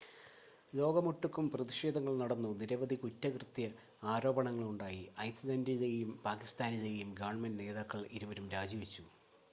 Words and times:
ലോകമൊട്ടുക്കും 0.73 1.45
പ്രതിഷേധങ്ങൾ 1.51 2.13
നടന്നു 2.17 2.51
നിരവധി 2.61 2.95
കുറ്റകൃത്യ 2.95 3.67
ആരോപണങ്ങൾ 4.05 4.65
ഉണ്ടായി 4.65 5.03
ഐസ്ലൻ്റിലെയും 5.27 6.11
പാക്കിസ്ഥാനിലെയും 6.25 7.11
ഗവൺമെൻ്റ് 7.15 7.61
നേതാക്കൾ 7.61 8.01
ഇരുവരും 8.11 8.47
രാജിവെച്ചു 8.51 9.05